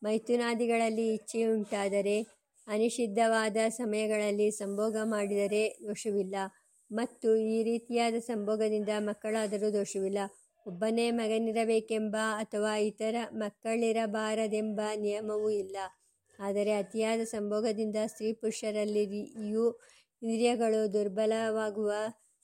ಮೈಥುನಾದಿಗಳಲ್ಲಿ 0.01 1.07
ಇಚ್ಛೆಯುಂಟಾದರೆ 1.13 2.17
ಅನಿಷಿದ್ಧವಾದ 2.67 3.57
ಸಮಯಗಳಲ್ಲಿ 3.77 4.47
ಸಂಭೋಗ 4.51 4.95
ಮಾಡಿದರೆ 5.05 5.63
ದೋಷವಿಲ್ಲ. 5.83 6.35
ಮತ್ತು 6.91 7.29
ಈ 7.51 7.57
ರೀತಿಯಾದ 7.63 8.17
ಸಂಭೋಗದಿಂದ 8.27 8.91
ಮಕ್ಕಳಾದರೂ 8.99 9.67
ದೋಷವಿಲ್ಲ. 9.73 10.19
ಒಬ್ಬನೇ 10.65 11.11
ಮಗನಿರಬೇಕೆಂಬ 11.11 12.15
ಅಥವಾ 12.37 12.71
ಇತರ 12.81 13.15
ಮಕ್ಕಳಿರಬಾರದೆಂಬ 13.33 14.79
ನಿಯಮವೂ 14.95 15.49
ಇಲ್ಲ. 15.63 15.77
ಆದರೆ 16.39 16.71
ಅತಿಯಾದ 16.73 17.21
ಸಂಭೋಗದಿಂದ 17.27 17.97
ಸ್ತ್ರೀ 18.05 18.29
ಪುರುಷರಲ್ಲಿಯೂ 18.33 19.65
ಇಂದ್ರಿಯಗಳು 20.21 20.93
ದುರ್ಬಲವಾಗುವ 20.93 21.91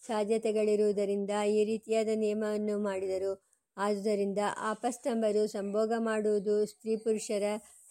ಸಾಧ್ಯತೆಗಳಿರುವುದರಿಂದ 0.04 1.34
ಈ 1.50 1.60
ರೀತಿಯಾದ 1.64 2.12
ನಿಯಮವನ್ನು 2.16 2.78
ಮಾಡಿದರು. 2.80 3.34
ಆದುದರಿಂದ 3.78 4.40
ಆಪಸ್ತಂಭರು 4.72 5.44
ಸಂಭೋಗ 5.48 5.92
ಮಾಡುವುದು 6.00 6.56
ಸ್ತ್ರೀ 6.66 6.96
ಪುರುಷರ 6.96 7.44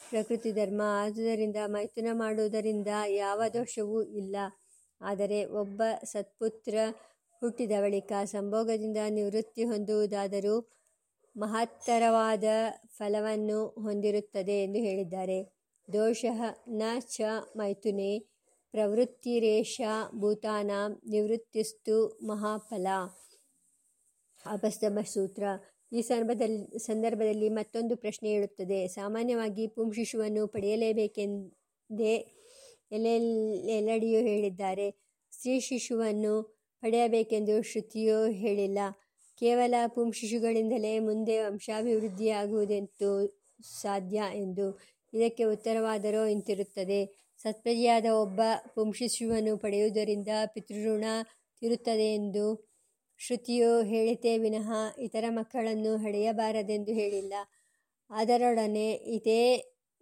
ಪ್ರಕೃತಿ 0.02 0.50
ಧರ್ಮ. 0.52 0.80
ಆದುದರಿಂದ 1.02 1.56
ಮೈಥುನ 1.66 2.08
ಮಾಡುವುದರಿಂದ 2.12 2.90
ಯಾವ 3.16 3.42
ದೋಷವೂ 3.54 4.00
ಇಲ್ಲ. 4.14 4.36
ಆದರೆ 5.00 5.38
ಒಬ್ಬ 5.54 5.82
ಸತ್ಪುತ್ರ 6.04 6.74
ಹುಟ್ಟಿದ 7.40 7.72
ಬಳಿಕ 7.80 8.12
ಸಂಭೋಗದಿಂದ 8.24 8.96
ನಿವೃತ್ತಿ 9.08 9.64
ಹೊಂದುವುದಾದರೂ 9.64 10.70
ಮಹತ್ತರವಾದ 11.36 12.44
ಫಲವನ್ನು 12.86 13.66
ಹೊಂದಿರುತ್ತದೆ 13.66 14.62
ಎಂದು 14.62 14.78
ಹೇಳಿದ್ದಾರೆ. 14.78 15.38
ದೋಷ 15.92 16.24
ನ 16.68 16.82
ಚ 17.00 17.20
ಮೈಥುನೆ 17.56 18.18
ಪ್ರವೃತ್ತಿರೇಷ 18.70 19.80
ಭೂತಾನ 20.14 20.70
ನಿವೃತ್ತಿಸ್ತು 21.08 22.18
ಮಹಾಫಲ. 22.22 22.86
ಅಪಸ್ತಮ 24.46 24.98
ಸೂತ್ರ. 25.06 25.44
ಈ 25.92 26.02
ಸಂದರ್ಭದಲ್ಲಿ 26.02 26.78
ಸಂದರ್ಭದಲ್ಲಿ 26.78 27.48
ಮತ್ತೊಂದು 27.48 27.96
ಪ್ರಶ್ನೆ 27.96 28.28
ಹೇಳುತ್ತದೆ. 28.28 28.88
ಸಾಮಾನ್ಯವಾಗಿ 28.88 29.66
ಪುಂಶಿಶುವನ್ನು 29.66 30.46
ಪಡೆಯಲೇಬೇಕೆಂದೇ 30.46 32.14
ಎಲ್ಲೆಡೆಯೂ 32.92 34.20
ಹೇಳಿದ್ದಾರೆ. 34.20 34.86
ಸ್ತ್ರೀ 35.32 35.60
ಶಿಶುವನ್ನು 35.60 36.59
ಪಡೆಯಬೇಕೆಂದು 36.82 37.62
ಶ್ರುತಿಯು 37.62 38.24
ಹೇಳಿಲ್ಲ. 38.26 38.78
ಕೇವಲ 39.38 39.74
ಪುಂಶಿಶುಗಳಿಂದಲೇ 39.86 40.98
ಮುಂದೆ 40.98 41.40
ವಂಶಾಭಿವೃದ್ಧಿಯಾಗುವುದೆಂತು 41.40 43.10
ಸಾಧ್ಯ 43.80 44.22
ಎಂದು 44.34 44.78
ಇದಕ್ಕೆ 45.14 45.44
ಉತ್ತರವಾದರೂ 45.44 46.26
ಇಂತಿರುತ್ತದೆ. 46.26 47.00
ಸತ್ಪ್ರಜೆಯಾದ 47.38 48.06
ಒಬ್ಬ 48.06 48.40
ಪುಂಶಿಶುವನ್ನು 48.74 49.56
ಪಡೆಯುವುದರಿಂದ 49.56 50.28
ಪಿತೃಋಣ 50.46 51.04
ತಿರುತ್ತದೆ 51.60 52.14
ಎಂದು 52.14 52.70
ಶ್ರುತಿಯು 53.18 53.82
ಹೇಳಿತೇ 53.82 54.38
ವಿನಃ 54.38 54.72
ಇತರ 54.98 55.24
ಮಕ್ಕಳನ್ನು 55.28 55.96
ಹಡೆಯಬಾರದೆಂದು 55.96 56.92
ಹೇಳಿಲ್ಲ. 56.92 57.34
ಅದರೊಡನೆ 58.10 58.92
ಇದೇ 58.92 59.42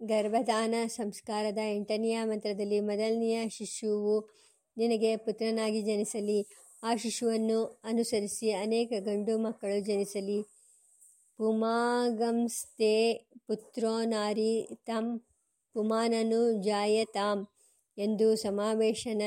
ಗರ್ಭದಾನ 0.02 0.74
ಸಂಸ್ಕಾರದ 0.86 1.58
ಎಂಟನೆಯ 1.72 2.18
ಮಂತ್ರದಲ್ಲಿ 2.24 2.80
ಮೊದಲನೆಯ 2.80 3.48
ಶಿಶುವು 3.48 4.28
ನಿನಗೆ 4.76 5.16
ಪುತ್ರನಾಗಿ 5.16 5.82
ಜನಿಸಲಿ. 5.82 6.40
ಆ 6.82 6.96
ಶಿಶುವನ್ನು 6.96 7.80
ಅನುಸರಿಸಿ 7.84 8.50
ಅನೇಕ 8.50 8.92
ಗಂಡು 8.98 9.38
ಮಕ್ಕಳು 9.38 9.80
ಜನಿಸಲಿ. 9.80 10.42
ಪುಮಾಗಂಸ್ತೆ 11.36 12.94
ಪುತ್ರೋ 13.46 14.04
ನಾರಿ 14.04 14.68
ತಂ 14.86 15.18
ಪುಮಾನನು 15.74 16.62
ಜಾಯತಾಂ 16.62 17.46
ಎಂದು 17.98 18.36
ಸಮಾವೇಶನ 18.36 19.22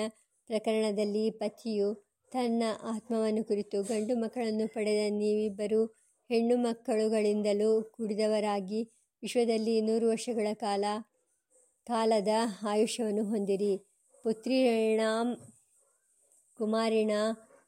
ಪ್ರಕರಣದಲ್ಲಿ 0.48 1.32
ಪತಿಯು 1.32 1.90
ತನ್ನ 2.32 2.64
ಆತ್ಮವನ್ನು 2.84 3.44
ಕುರಿತು 3.44 3.84
ಗಂಡು 3.84 4.16
ಮಕ್ಕಳನ್ನು 4.16 4.74
ಪಡೆದ 4.74 5.02
ನೀವಿಬ್ಬರು 5.10 5.86
ಹೆಣ್ಣು 6.30 6.56
ಮಕ್ಕಳುಗಳಿಂದಲೂ 6.56 7.84
ಕೂಡಿದವರಾಗಿ 7.84 8.82
ವಿಶ್ವದಲ್ಲಿ 9.24 9.82
ನೂರು 9.82 10.10
ವರ್ಷಗಳ 10.10 10.48
ಕಾಲ 10.54 10.84
ಕಾಲದ 11.88 12.28
ಆಯುಷ್ಯವನ್ನು 12.68 13.24
ಹೊಂದಿರಿ. 13.24 13.74
ಪುತ್ರಿಣಾಂ 14.24 15.28
ಕುಮಾರಿಣ 16.62 17.12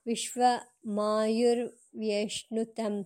ವಿಶ್ವಮಾಯುರ್ವ್ಯಷ್ಣುತಂ 0.06 3.06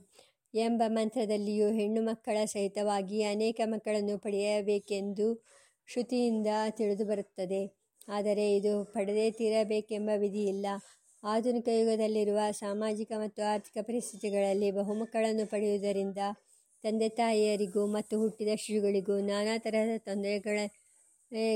ಎಂಬ 0.53 0.81
ಮಂತ್ರದಲ್ಲಿಯೂ 0.87 1.71
ಹೆಣ್ಣು 1.71 2.01
ಮಕ್ಕಳ 2.01 2.45
ಸಹಿತವಾಗಿ 2.45 3.23
ಅನೇಕ 3.23 3.61
ಮಕ್ಕಳನ್ನು 3.65 4.17
ಪಡೆಯಬೇಕೆಂದು 4.17 5.43
ಶ್ರುತಿಯಿಂದ 5.87 6.47
ತಿಳಿದುಬರುತ್ತದೆ 6.77 7.77
ಆದರೆ 8.07 8.55
ಇದು 8.55 8.93
ಪಡೆದೇ 8.93 9.31
ತೀರಬೇಕೆಂಬ 9.31 10.09
ವಿಧಿಯಿಲ್ಲ. 10.15 10.65
ಆಧುನಿಕ 11.23 11.67
ಯುಗದಲ್ಲಿರುವ 11.73 12.39
ಸಾಮಾಜಿಕ 12.59 13.11
ಮತ್ತು 13.17 13.43
ಆರ್ಥಿಕ 13.43 13.77
ಪರಿಸ್ಥಿತಿಗಳಲ್ಲಿ 13.81 14.71
ಬಹುಮಕ್ಕಳನ್ನು 14.71 15.47
ಪಡೆಯುವುದರಿಂದ 15.47 16.17
ತಂದೆ 16.83 17.17
ತಾಯಿಯರಿಗೂ 17.17 17.87
ಮತ್ತು 17.87 18.19
ಹುಟ್ಟಿದ 18.19 18.47
ಶಿಶುಗಳಿಗೂ 18.55 19.21
ನಾನಾ 19.21 19.57
ತರಹದ 19.57 20.05
ತೊಂದರೆಗಳ 20.05 20.59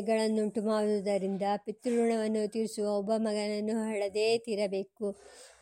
ಗಳನ್ನುಂಟು 0.02 0.62
ಮಾಡುವುದರಿಂದ 0.62 1.42
ಪಿತೃಋಣವನ್ನು 1.66 2.52
ತೀರಿಸುವ 2.52 2.88
ಒಬ್ಬ 2.98 3.12
ಮಗನನ್ನು 3.18 3.76
ಹಳದೇ 3.84 4.38
ತೀರಬೇಕು. 4.38 5.16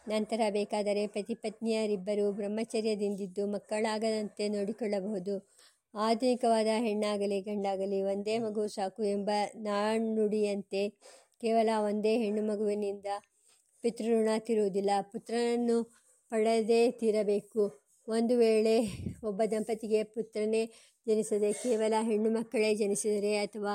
ನಂತರ 0.07 0.41
ಬೇಕಾದರೆ 0.49 1.07
ಪತಿ 1.07 1.35
ಪತ್ನಿಯರಿಬ್ಬರು 1.35 2.31
ಬ್ರಹ್ಮಚರ್ಯದಿಂದಿದ್ದು 2.31 3.47
ಮಕ್ಕಳಾಗದಂತೆ 3.47 4.49
ನೋಡಿಕೊಳ್ಳಬಹುದು. 4.49 5.49
ಆಧುನಿಕವಾದ 5.93 6.67
ಹೆಣ್ಣಾಗಲಿ 6.77 7.41
ಗಂಡಾಗಲಿ 7.41 8.01
ಒಂದೇ 8.01 8.39
ಮಗು 8.39 8.67
ಸಾಕು 8.67 9.03
ಎಂಬ 9.03 9.29
ನಾಣ್ಣುಡಿಯಂತೆ 9.55 10.89
ಕೇವಲ 11.41 11.69
ಒಂದೇ 11.79 12.17
ಹೆಣ್ಣು 12.17 12.41
ಮಗುವಿನಿಂದ 12.41 13.05
ಪಿತೃಋಣ 13.83 14.29
ತೀರುವುದಿಲ್ಲ. 14.39 14.89
ಪುತ್ರನನ್ನು 15.11 15.77
ಪಡೆದೇ 16.31 16.91
ತೀರಬೇಕು. 16.91 17.63
ಒಂದು 18.07 18.37
ವೇಳೆ 18.37 18.75
ಒಬ್ಬ 19.23 19.41
ದಂಪತಿಗೆ 19.51 20.03
ಪುತ್ರನೇ 20.03 20.65
ಜನಿಸದೆ 21.07 21.53
ಕೇವಲ 21.53 21.93
ಹೆಣ್ಣು 22.01 22.29
ಮಕ್ಕಳೇ 22.29 22.75
ಜನಿಸಿದರೆ 22.75 23.37
ಅಥವಾ 23.37 23.73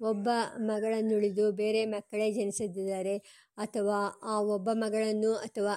ಒಬ್ಬ 0.00 0.28
ಮಗಳನ್ನುಳಿದು 0.62 1.44
ಬೇರೆ 1.52 1.80
ಮಕ್ಕಳೇ 1.86 2.26
ಜನಿಸದಿದ್ದರೆ 2.30 3.16
ಅಥವಾ 3.58 3.98
ಆ 4.24 4.34
ಒಬ್ಬ 4.54 4.68
ಮಗಳನ್ನು 4.74 5.32
ಅಥವಾ 5.46 5.74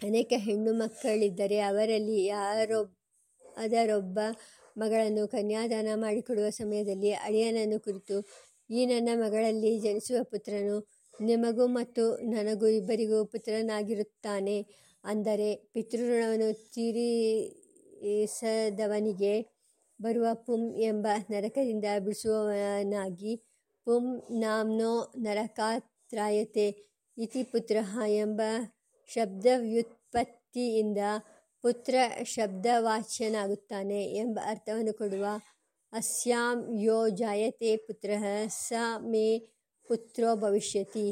ಅನೇಕ 0.00 0.32
ಹೆಣ್ಣು 0.36 0.72
ಮಕ್ಕಳಿದ್ದರೆ 0.74 1.58
ಅವರಲ್ಲಿ 1.60 2.16
ಯಾರೊಬ್, 2.24 2.90
ಅದರೊಬ್ಬ 3.56 4.18
ಮಗಳನ್ನು 4.76 5.24
ಕನ್ಯಾದಾನ 5.28 5.88
ಮಾಡಿಕೊಡುವ 5.96 6.46
ಸಮಯದಲ್ಲಿ 6.50 7.10
ಅಳಿಯನನ್ನು 7.26 7.78
ಕುರಿತು, 7.80 8.16
ಈ 8.70 8.80
ನನ್ನ 8.86 9.10
ಮಗಳಲ್ಲಿ 9.22 9.72
ಜನಿಸುವ 9.78 10.18
ಪುತ್ರನು 10.22 10.76
ನಿಮಗೂ 11.20 11.64
ಮತ್ತು 11.78 12.04
ನನಗೂ 12.26 12.66
ಇಬ್ಬರಿಗೂ 12.78 13.18
ಪುತ್ರನಾಗಿರುತ್ತಾನೆ. 13.24 14.56
ಅಂದರೆ 15.04 15.48
ಪಿತೃಋಣವನ್ನು 15.72 16.50
ತೀರಿಸದವನಿಗೆ 16.74 17.14
ಬರುವ 20.02 20.26
ಪುಂ 20.34 20.74
ಎಂಬ 20.76 21.06
ನರಕದಿಂದ 21.30 21.84
ಬಿಡಿಸುವವನಾಗಿ 21.98 23.36
ಪುಂ 23.84 24.22
ನಾಮ್ನೋ 24.40 25.12
ನರಕಾತ್ರಾಯತೆ 25.16 26.66
ಇತಿ 27.18 27.42
ಪುತ್ರ 27.42 27.76
ಎಂಬ 28.06 28.40
ಶಬ್ದವ್ಯುತ್ಪತ್ತಿಯಿಂದ 29.06 30.98
ಪುತ್ರ 31.62 31.94
ಶಬ್ದವಾಚ್ಯನಾಗುತ್ತಾನೆ 32.24 34.04
ಎಂಬ 34.04 34.38
ಅರ್ಥವನ್ನು 34.46 34.94
ಕೊಡುವ 34.94 35.24
ಅಸ್ಯಾಂ 35.92 36.58
ಯೋ 36.78 37.08
ಜಾಯತೆ 37.08 37.76
ಪುತ್ರ 37.76 38.10
ಸ 38.46 38.72
ಮೇ 38.98 39.38
ಪುತ್ರೋ 39.88 40.36
ಭವಿಷ್ಯತಿ 40.36 41.08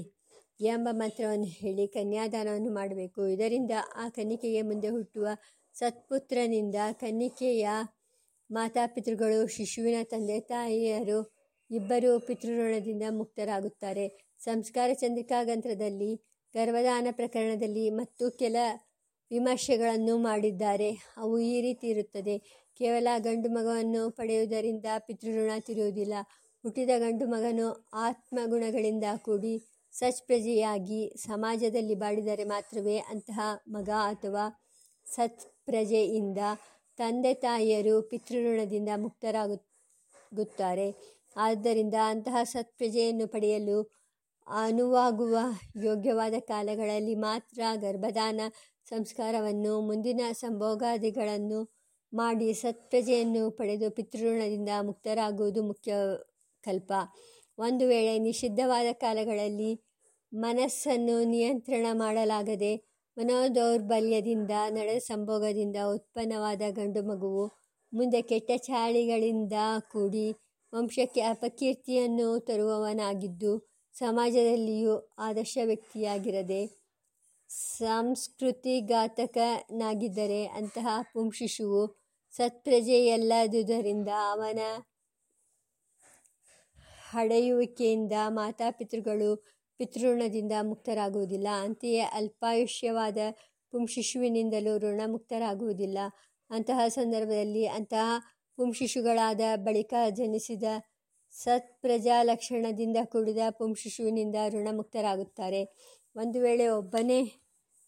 ಎಂಬ 0.61 0.89
ಮಂತ್ರವನ್ನು 0.93 1.45
ಹೇಳಿ 1.45 1.89
ಕನ್ಯಾದಾನವನ್ನು 1.89 2.75
ಮಾಡಬೇಕು. 2.75 3.27
ಇದರಿಂದ 3.27 3.71
ಆ 3.97 4.09
ಕನ್ನಿಕೆಗೆ 4.09 4.63
ಮುಂದೆ 4.63 4.89
ಹುಟ್ಟುವ 4.89 5.27
ಸತ್ಪುತ್ರನಿಂದ 5.75 6.75
ಕನ್ನಿಕೆಯ 6.93 7.69
ಮಾತಾಪಿತೃಗಳು 8.53 9.39
ಶಿಶುವಿನ 9.47 9.99
ತಂದೆ, 10.03 10.41
ತಾಯಿಯರು 10.41 11.19
ಇಬ್ಬರೂ 11.71 12.11
ಪಿತೃಋಣದಿಂದ 12.19 13.05
ಮುಕ್ತರಾಗುತ್ತಾರೆ. 13.11 14.07
ಸಂಸ್ಕಾರ 14.39 14.91
ಚಂದ್ರಿಕಾ 14.95 15.39
ಗ್ರಂಥದಲ್ಲಿ 15.45 16.11
ಗರ್ಭದಾನ 16.55 17.07
ಪ್ರಕರಣದಲ್ಲಿ 17.11 17.85
ಮತ್ತು 17.91 18.25
ಕೆಲ 18.31 18.57
ವಿಮರ್ಶೆಗಳನ್ನು 19.31 20.15
ಮಾಡಿದ್ದಾರೆ. 20.19 20.91
ಅವು 21.17 21.35
ಈ 21.39 21.61
ರೀತಿ 21.61 21.87
ಇರುತ್ತದೆ. 21.87 22.37
ಕೇವಲ 22.81 23.09
ಗಂಡು 23.19 23.49
ಮಗವನ್ನು 23.49 24.03
ಪಡೆಯುವುದರಿಂದ 24.11 24.87
ಪಿತೃಋಣ 24.99 25.53
ತಿರುವುದಿಲ್ಲ 25.59 26.15
ಹುಟ್ಟಿದ 26.65 26.93
ಗಂಡು 26.99 27.27
ಮಗನು 27.27 27.69
ಆತ್ಮಗುಣಗಳಿಂದ 27.99 29.07
ಕೂಡಿ 29.17 29.55
ಸತ್ಪ್ರಜೆಯಾಗಿ 29.93 31.01
ಸಮಾಜದಲ್ಲಿ 31.27 31.95
ಬಾಳಿದರೆ 31.95 32.45
ಮಾತ್ರವೇ 32.45 32.99
ಅಂತಹ 33.11 33.41
ಮಗ 33.69 33.91
ಅಥವಾ 34.05 34.45
ಸತ್ಪ್ರಜೆಯಿಂದ 35.07 36.39
ತಂದೆ 37.03 37.35
ತಾಯಿಯರು 37.35 38.03
ಪಿತೃಋಣದಿಂದ 38.03 38.89
ಮುಕ್ತರಾಗುತ್ತಾರೆ. 38.97 40.89
ಆದ್ದರಿಂದ 41.37 41.97
ಅಂತಹ 42.07 42.37
ಸತ್ಪ್ರಜೆಯನ್ನು 42.43 43.27
ಪಡೆಯಲು 43.29 43.79
ಅನುವಾಗುವ 44.47 45.37
ಯೋಗ್ಯವಾದ 45.85 46.35
ಕಾಲಗಳಲ್ಲಿ 46.41 47.15
ಮಾತ್ರ 47.15 47.61
ಗರ್ಭದಾನ 47.77 48.41
ಸಂಸ್ಕಾರವನ್ನು, 48.89 49.81
ಮುಂದಿನ 49.81 50.21
ಸಂಭೋಗಾದಿಗಳನ್ನು 50.33 51.61
ಮಾಡಿ 52.13 52.49
ಸತ್ಪ್ರಜೆಯನ್ನು 52.55 53.51
ಪಡೆದು 53.51 53.91
ಪಿತೃಋಣದಿಂದ 53.91 54.69
ಮುಕ್ತರಾಗುವುದು 54.83 55.63
ಮುಖ್ಯ 55.63 55.93
ಕಲ್ಪ. 56.65 56.93
ಒಂದು 57.59 57.85
ವೇಳೆ 57.87 58.19
ನಿಷಿದ್ಧವಾದ 58.19 58.89
ಕಾಲಗಳಲ್ಲಿ 58.93 59.73
ಮನಸ್ಸನ್ನು 60.33 61.17
ನಿಯಂತ್ರಣ 61.25 61.87
ಮಾಡಲಾಗದೆ 61.93 62.73
ಮನೋದೌರ್ಬಲ್ಯದಿಂದ 63.17 64.51
ನಡೆದ 64.71 65.05
ಸಂಭೋಗದಿಂದ 65.05 65.77
ಉತ್ಪನ್ನವಾದ 65.89 66.63
ಗಂಡು 66.71 67.03
ಮಗುವು 67.03 67.51
ಮುಂದೆ 67.93 68.23
ಕೆಟ್ಟ 68.23 68.51
ಚಾಳಿಗಳಿಂದ 68.65 69.53
ಕೂಡಿ 69.91 70.37
ವಂಶಕ್ಕೆ 70.73 71.27
ಅಪಕೀರ್ತಿಯನ್ನು 71.27 72.41
ತರುವವನಾಗಿದ್ದು 72.41 73.69
ಸಮಾಜದಲ್ಲಿಯೂ 73.95 75.15
ಆದರ್ಶ 75.19 75.59
ವ್ಯಕ್ತಿಯಾಗಿರದೆ 75.63 76.83
ಸಂಸ್ಕೃತಿಘಾತಕನಾಗಿದ್ದರೆ 77.79 80.47
ಅಂತಹ 80.57 80.89
ಪುಂಶಿಶುವು 81.13 81.99
ಸತ್ಪ್ರಜೆಯಲ್ಲದುದರಿಂದ 82.35 84.09
ಅವನ 84.31 84.61
ಹಡೆಯುವಿಕೆಯಿಂದ 87.11 88.13
ಮಾತಾಪಿತೃಗಳು 88.31 89.45
ಪಿತೃಋಣದಿಂದ 89.83 90.53
ಮುಕ್ತರಾಗುವುದಿಲ್ಲ. 90.63 91.49
ಅಂತೆಯೇ 91.63 92.01
ಅಲ್ಪಾಯುಷ್ಯವಾದ 92.01 93.19
ಪುಂಶಿಶುವಿನಿಂದಲೂ 93.73 94.79
ಋಣಮುಕ್ತರಾಗುವುದಿಲ್ಲ 94.79 95.99
ಅಂತಹ 96.51 96.81
ಸಂದರ್ಭದಲ್ಲಿ 96.89 97.67
ಅಂತಹ 97.67 98.07
ಪುಂಶಿಶುಗಳಾದ 98.59 99.41
ಬಳಿಕ 99.57 99.95
ಜನಿಸಿದ 100.11 100.67
ಸತ್ಪ್ರಜಾಲಕ್ಷಣದಿಂದ 101.35 102.97
ಕೂಡಿದ 103.05 103.43
ಪುಂಶಿಶುವಿನಿಂದ 103.51 104.37
ಋಣಮುಕ್ತರಾಗುತ್ತಾರೆ 104.49 105.63
ಒಂದು 106.17 106.41
ವೇಳೆ 106.41 106.69
ಒಬ್ಬನೇ 106.69 107.21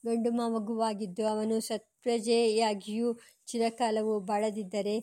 ಗಂಡು 0.05 0.31
ಮಗುವಾಗಿದ್ದು 0.33 1.27
ಅವನು 1.27 1.61
ಸತ್ಪ್ರಜೆಯಾಗಿಯೂ 1.61 3.09
ಚಿರಕಾಲವು 3.47 4.21
ಬಾಳದಿದ್ದರೆ, 4.21 4.97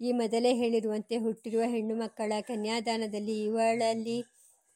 ಈ 0.00 0.12
ಮೊದಲೇ 0.12 0.54
ಹೇಳಿರುವಂತೆ 0.54 1.16
ಹುಟ್ಟಿರುವ 1.16 1.62
ಹೆಣ್ಣು 1.66 1.94
ಮಕ್ಕಳ 1.94 2.32
ಕನ್ಯಾದಾನದಲ್ಲಿ 2.40 3.42
ಇವಳಲ್ಲಿ 3.42 4.18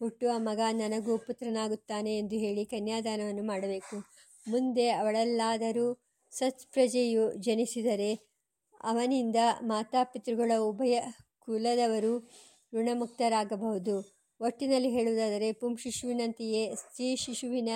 ಹುಟ್ಟುವ 0.03 0.33
ಮಗ 0.37 0.61
ನನಗೂ 0.73 1.19
ಪುತ್ರನಾಗುತ್ತಾನೆ 1.19 2.13
ಎಂದು 2.19 2.37
ಹೇಳಿ 2.37 2.65
ಕನ್ಯಾದಾನವನ್ನು 2.65 3.45
ಮಾಡಬೇಕು. 3.47 3.97
ಮುಂದೆ 4.47 4.87
ಅವಳಲ್ಲಾದರೂ 4.91 5.87
ಸತ್ಪ್ರಜೆಯು 6.33 7.25
ಜನಿಸಿದರೆ 7.37 8.13
ಅವನಿಂದ 8.85 9.37
ಮಾತಾಪಿತೃಗಳ 9.63 10.53
ಉಭಯ 10.59 10.95
ಕುಲದವರು 11.39 12.13
ಋಣಮುಕ್ತರಾಗಬಹುದು. 12.75 13.95
ಒಟ್ಟಿನಲ್ಲಿ 14.41 14.91
ಹೇಳುವುದಾದರೆ 14.91 15.53
ಪುಂಶಿಶುವಿನಂತೆಯೇ 15.53 16.63
ಸ್ತ್ರೀ 16.75 17.17
ಶಿಶುವಿನ 17.17 17.69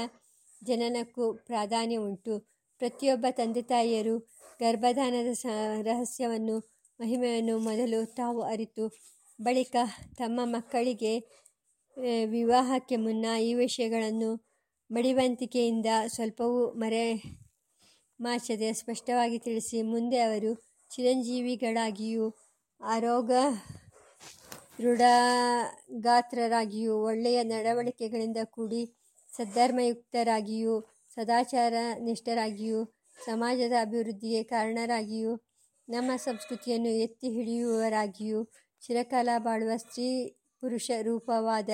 ಜನನಕ್ಕೂ 0.64 1.24
ಪ್ರಾಧಾನ್ಯ 1.46 1.96
ಉಂಟು. 1.96 2.34
ಪ್ರತಿಯೊಬ್ಬ 2.80 3.26
ತಂದೆ 3.30 3.62
ತಾಯಿಯರು 3.62 4.16
ಗರ್ಭಧಾನದ 4.60 5.30
ಸ, 5.32 5.46
ರಹಸ್ಯವನ್ನು, 5.82 6.56
ಮಹಿಮೆಯನ್ನು 7.00 7.54
ಮೊದಲು 7.58 8.00
ತಾವು 8.14 8.40
ಅರಿತು, 8.42 8.84
ಬಳಿಕ 9.42 9.76
ತಮ್ಮ 10.16 10.40
ಮಕ್ಕಳಿಗೆ 10.44 11.12
ವಿವಾಹಕ್ಕೆ 11.96 12.96
ಮುನ್ನ 12.96 13.40
ಈ 13.40 13.54
ವಿಷಯಗಳನ್ನು 13.54 14.46
ಮಡಿವಂತಿಕೆಯಿಂದ 14.90 15.87
ಸ್ವಲ್ಪವೂ 16.06 16.72
ಮರೆ 16.72 17.14
ಮಾಚದೆ 18.20 18.72
ಸ್ಪಷ್ಟವಾಗಿ 18.72 19.38
ತಿಳಿಸಿ 19.38 19.82
ಮುಂದೆ 19.82 20.20
ಅವರು 20.20 20.54
ಚಿರಂಜೀವಿಗಳಾಗಿಯೂ 20.90 22.37
ಆರೋಗ 22.80 23.30
ದೃಢಗಾತ್ರರಾಗಿಯೂ 24.78 27.02
ಒಳ್ಳೆಯ 27.02 27.44
ನಡವಳಿಕೆಗಳಿಂದ 27.44 28.37
ಕೂಡಿ 28.50 28.96
ಸದ್ಧರ್ಮಯುಕ್ತರಾಗಿಯೂ 29.32 30.80
ಸದಾಚಾರ 31.14 31.74
ನಿಷ್ಠರಾಗಿಯೂ 31.98 32.92
ಸಮಾಜದ 33.18 33.72
ಅಭಿವೃದ್ಧಿಗೆ 33.80 34.44
ಕಾರಣರಾಗಿಯೂ 34.44 35.42
ನಮ್ಮ 35.88 36.16
ಸಂಸ್ಕೃತಿಯನ್ನು 36.16 36.98
ಎತ್ತಿ 36.98 37.30
ಹಿಡಿಯುವವರಾಗಿಯೂ 37.30 38.44
ಚಿರಕಾಲ 38.82 39.28
ಬಾಳುವ 39.38 39.70
ಸ್ತ್ರೀ 39.76 40.37
ಪುರುಷ 40.60 40.90
ರೂಪವಾದ 41.02 41.70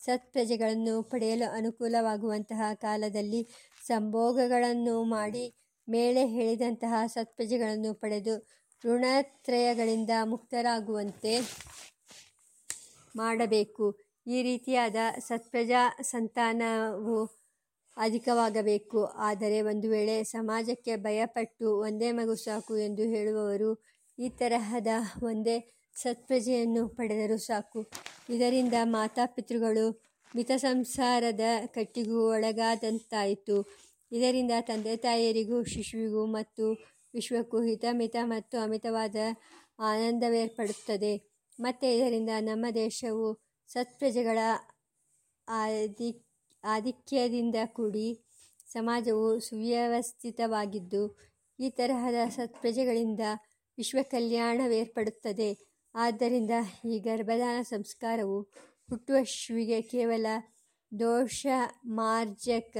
ಸತ್ಪ್ರಜೆಗಳನ್ನು 0.00 1.02
ಪಡೆಯಲು 1.02 1.46
ಅನುಕೂಲವಾಗುವಂತಹ 1.52 2.62
ಕಾಲದಲ್ಲಿ 2.74 3.42
ಸಂಭೋಗಗಳನ್ನು 3.86 4.96
ಮಾಡಿ 5.04 5.44
ಮೇಲೆ 5.88 6.22
ಹೇಳಿದಂತಹ 6.26 6.94
ಸತ್ಪ್ರಜೆಗಳನ್ನು 7.06 7.94
ಪಡೆದು 7.94 8.34
ಋಣತ್ರಯಗಳಿಂದ 8.84 10.10
ಮುಕ್ತರಾಗುವಂತೆ 10.24 11.34
ಮಾಡಬೇಕು. 13.16 13.86
ಈ 14.26 14.38
ರೀತಿಯಾದ 14.42 14.96
ಸತ್ಪ್ರಜಾ 15.18 15.82
ಸಂತಾನವು 16.02 17.16
ಅಧಿಕವಾಗಬೇಕು. 17.96 19.00
ಆದರೆ 19.04 19.58
ಒಂದು 19.62 19.88
ವೇಳೆ 19.90 20.16
ಸಮಾಜಕ್ಕೆ 20.24 20.94
ಭಯಪಟ್ಟು 20.96 21.68
ಒಂದೇ 21.78 22.10
ಮಗು 22.12 22.34
ಸಾಕು 22.36 22.76
ಎಂದು 22.78 23.02
ಹೇಳುವವರು 23.02 23.70
ಈ 24.18 24.28
ತರಹದ 24.28 24.90
ಒಂದೇ 25.22 25.56
ಸತ್ಪ್ರಜೆಯನ್ನು 25.96 26.88
ಪಡೆದರೂ 26.88 27.36
ಸಾಕು. 27.36 27.80
ಇದರಿಂದ 28.28 28.74
ಮಾತಾಪಿತೃಗಳು 28.84 29.86
ಮಿತ 30.36 30.50
ಸಂಸಾರದ 30.56 31.44
ಕಟ್ಟಿಗೂ 31.66 32.18
ಒಳಗಾದಂತಾಯಿತು. 32.28 33.56
ಇದರಿಂದ 34.12 34.50
ತಂದೆ 34.60 34.96
ತಾಯಿಯರಿಗೂ 34.96 35.64
ಶಿಶುವಿಗೂ 35.64 36.26
ಮತ್ತು 36.26 36.66
ವಿಶ್ವಕ್ಕೂ 37.14 37.62
ಹಿತಮಿತ 37.62 38.16
ಮತ್ತು 38.24 38.58
ಅಮಿತವಾದ 38.58 39.16
ಆನಂದವೇರ್ಪಡುತ್ತದೆ. 39.78 41.14
ಮತ್ತು 41.58 41.86
ಇದರಿಂದ 41.86 42.30
ನಮ್ಮ 42.40 42.66
ದೇಶವು 42.74 43.26
ಸತ್ಪ್ರಜೆಗಳ 43.70 44.38
ಆದಿ, 45.48 46.10
ಆಧಿಕ್ಯದಿಂದ 46.64 47.54
ಕೂಡಿ 47.72 48.08
ಸಮಾಜವು 48.72 49.40
ಸುವ್ಯವಸ್ಥಿತವಾಗಿದ್ದು, 49.40 51.02
ಈ 51.58 51.70
ತರಹದ 51.70 52.20
ಸತ್ಪ್ರಜೆಗಳಿಂದ 52.28 53.20
ವಿಶ್ವ 53.78 53.98
ಕಲ್ಯಾಣವೇರ್ಪಡುತ್ತದೆ 54.10 55.48
ಆದ್ದರಿಂದ 55.94 56.50
ಈ 56.84 56.98
ಗರ್ಭದಾನ 56.98 57.62
ಸಂಸ್ಕಾರವು 57.62 58.52
ಹುಟ್ಟುವ 58.90 59.16
ಶಿಶುವಿಗೆ 59.24 59.82
ಕೇವಲ 59.82 60.26
ದೋಷಮಾರ್ಜಕ 61.00 62.76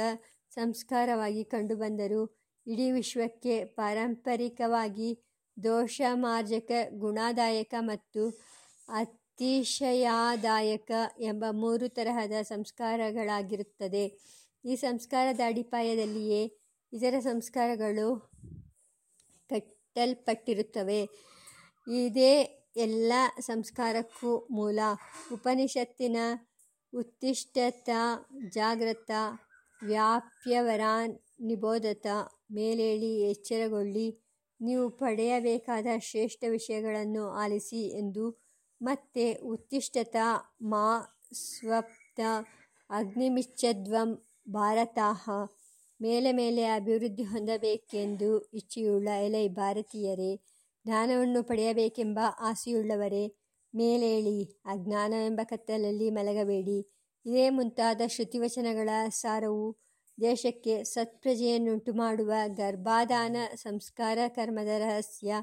ಸಂಸ್ಕಾರವಾಗಿ 0.50 1.44
ಕಂಡುಬಂದರೂ 1.44 2.44
ಇಡೀ 2.66 2.90
ವಿಶ್ವಕ್ಕೆ 2.90 3.64
ಪಾರಂಪರಿಕವಾಗಿ 3.64 5.24
ದೋಷಮಾರ್ಜಕ, 5.62 6.70
ಗುಣದಾಯಕ 6.98 7.74
ಮತ್ತು 7.78 8.40
ಅತಿಶಯಾದಾಯಕ 8.88 10.90
ಎಂಬ 11.18 11.44
ಮೂರು 11.50 11.88
ತರಹದ 11.88 12.42
ಸಂಸ್ಕಾರಗಳಾಗಿರುತ್ತದೆ. 12.42 14.20
ಈ 14.64 14.76
ಸಂಸ್ಕಾರದ 14.76 15.40
ಅಡಿಪಾಯದಲ್ಲಿಯೇ 15.46 16.58
ಇತರ 16.92 17.14
ಸಂಸ್ಕಾರಗಳು 17.20 18.32
ಕಟ್ಟಲ್ಪಟ್ಟಿರುತ್ತವೆ. 19.50 21.08
ಇದೇ 21.86 22.63
ಎಲ್ಲ 22.76 23.12
ಸಂಸ್ಕಾರಕ್ಕೂ 23.40 24.48
ಮೂಲ. 24.50 24.78
ಉಪನಿಷತ್ತಿನ 25.32 26.16
ಉತ್ತಿಷ್ಠತ, 26.92 27.90
ಜಾಗ್ರತ 28.54 29.10
ವ್ಯಾಪ್ಯವರಾನ್ 29.82 31.14
ನಿಬೋಧತ 31.40 32.06
ಮೇಲೇಳಿ, 32.52 33.20
ಎಚ್ಚರಗೊಳ್ಳಿ, 33.30 34.06
ನೀವು 34.60 34.88
ಪಡೆಯಬೇಕಾದ 34.90 35.86
ಶ್ರೇಷ್ಠ 35.98 36.44
ವಿಷಯಗಳನ್ನು 36.48 37.28
ಆಲಿಸಿ 37.28 37.82
ಎಂದು 37.98 38.26
ಮತ್ತೆ 38.80 39.32
ಉತ್ತಿಷ್ಠತ, 39.32 40.16
ಮಾ, 40.62 40.86
ಸ್ವಪ್ತ, 41.32 42.20
ಅಗ್ನಿಮಿಚ್ಛದ್ವಂ, 42.90 44.10
ಭಾರತಾಹ, 44.48 45.30
ಮೇಲೆ 46.00 46.32
ಮೇಲೆ 46.32 46.64
ಅಭಿವೃದ್ಧಿ 46.64 47.22
ಹೊಂದಬೇಕೆಂದು 47.22 48.30
ಇಚ್ಛೆಯುಳ್ಳ 48.54 49.08
ಎಲೈ 49.08 49.48
ಭಾರತೀಯರೇ 49.48 50.32
ಜ್ಞಾನವನ್ನು 50.86 51.42
ಪಡೆಯಬೇಕೆಂಬ 51.42 52.18
ಆಸೆಯುಳ್ಳವರೇ, 52.40 53.34
ಮೇಲೇಳಿ, 53.74 54.44
ಅಜ್ಞಾನವೆಂಬ 54.64 55.40
ಕತ್ತಲಲ್ಲಿ 55.44 56.10
ಮಲಗಬೇಡಿ. 56.10 56.90
ಇದೇ 57.26 57.50
ಮುಂತಾದ 57.50 58.00
ಶ್ರುತಿವಚನಗಳ 58.06 58.88
ಸಾರವು 59.08 59.76
ದೇಶಕ್ಕೆ 60.20 60.84
ಸತ್ಪ್ರಜೆಯನ್ನುಂಟು 60.84 61.94
ಮಾಡುವ 61.94 62.32
ಗರ್ಭಾದಾನ 62.46 63.36
ಸಂಸ್ಕಾರ 63.54 64.18
ಕರ್ಮದ 64.28 64.68
ರಹಸ್ಯ, 64.78 65.34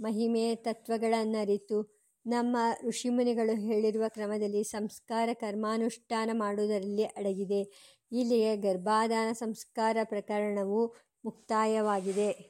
ಮಹಿಮೆ 0.00 0.54
ತತ್ವಗಳನ್ನರಿತು 0.54 2.00
ನಮ್ಮ 2.26 2.56
ಋಷಿಮುನಿಗಳು 2.86 3.60
ಹೇಳಿರುವ 3.60 4.04
ಕ್ರಮದಲ್ಲಿ 4.08 4.64
ಸಂಸ್ಕಾರ 4.64 5.28
ಕರ್ಮಾನುಷ್ಠಾನ 5.32 6.30
ಮಾಡುವುದರಲ್ಲಿ 6.32 7.04
ಅಡಗಿದೆ. 7.04 7.60
ಇಲ್ಲಿಗೆ 8.12 8.56
ಗರ್ಭಾದಾನ 8.56 9.32
ಸಂಸ್ಕಾರ 9.32 9.96
ಪ್ರಕರಣವು 10.04 10.94
ಮುಕ್ತಾಯವಾಗಿದೆ. 11.24 12.49